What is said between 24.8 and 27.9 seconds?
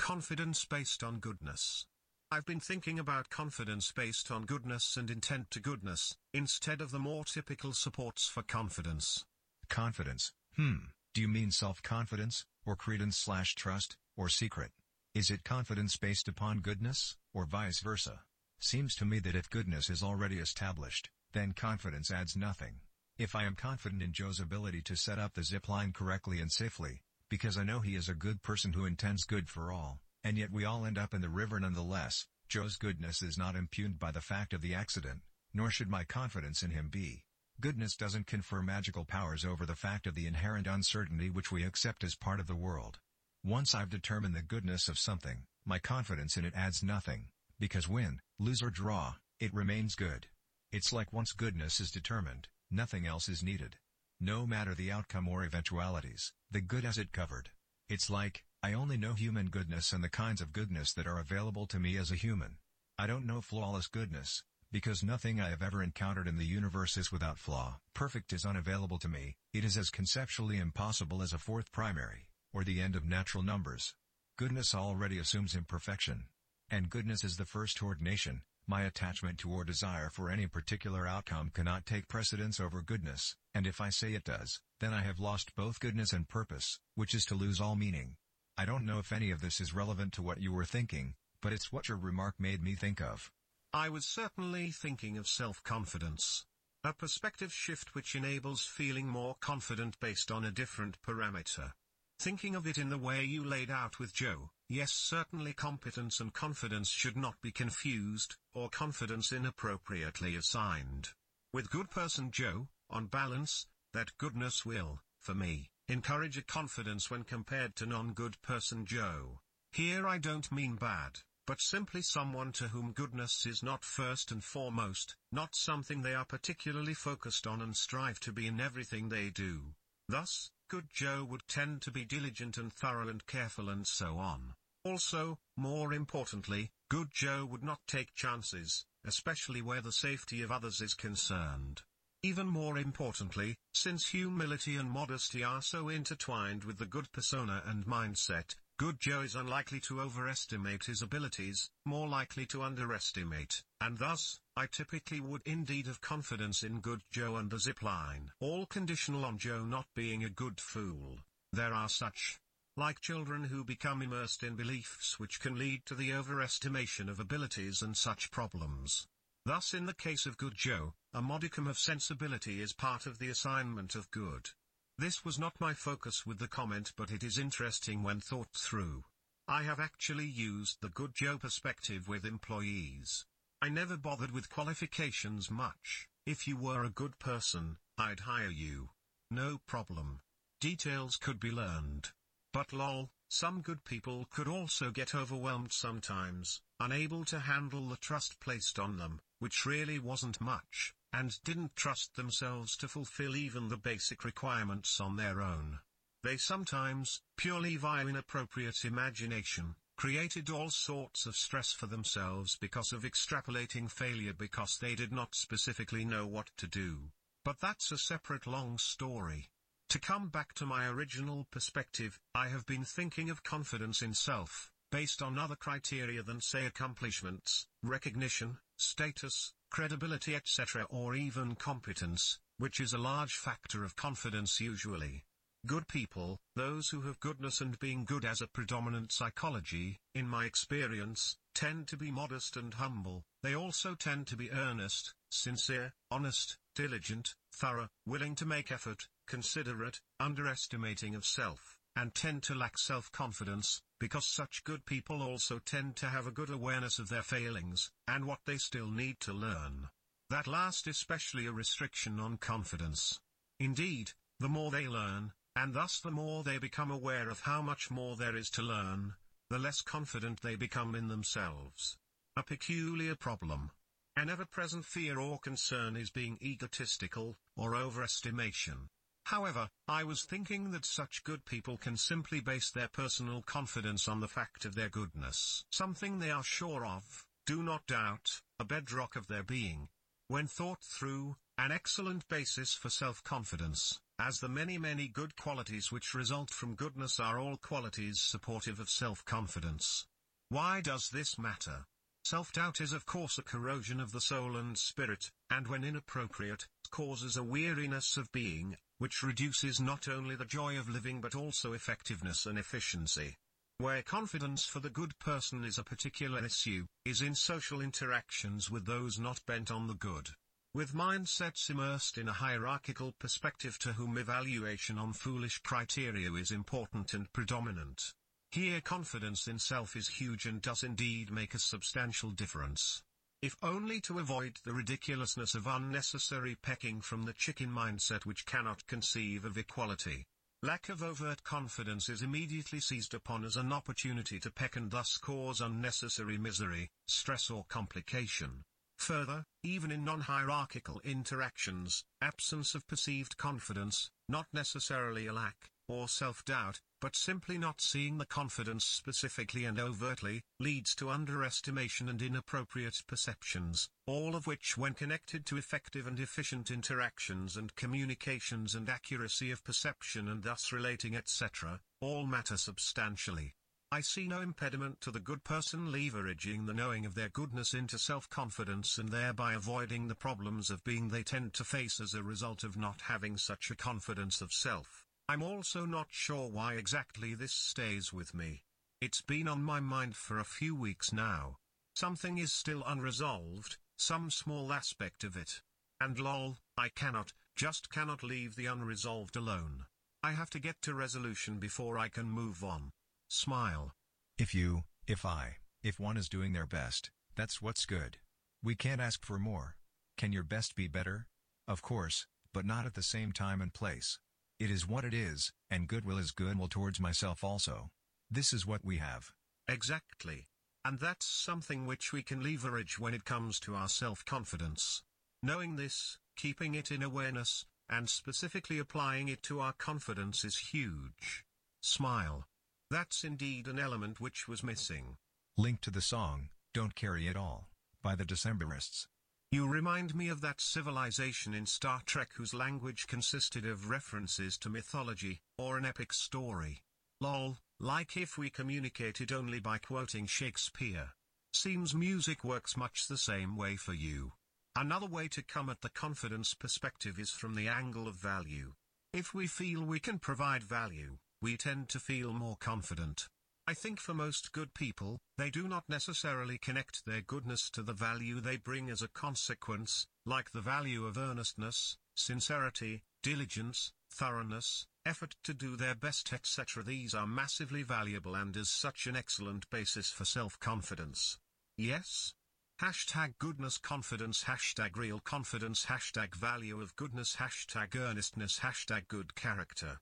to set up the zip line correctly and safely, because I know